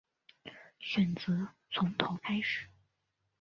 [0.79, 2.65] 选择从头开始